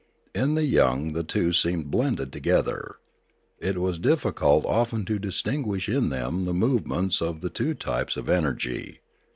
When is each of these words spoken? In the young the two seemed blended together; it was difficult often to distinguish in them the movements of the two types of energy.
In 0.33 0.55
the 0.55 0.63
young 0.65 1.13
the 1.13 1.21
two 1.23 1.53
seemed 1.53 1.91
blended 1.91 2.33
together; 2.33 2.95
it 3.59 3.77
was 3.79 3.99
difficult 3.99 4.65
often 4.65 5.05
to 5.05 5.19
distinguish 5.19 5.87
in 5.87 6.09
them 6.09 6.45
the 6.45 6.55
movements 6.55 7.21
of 7.21 7.41
the 7.41 7.51
two 7.51 7.75
types 7.75 8.17
of 8.17 8.27
energy. 8.27 9.01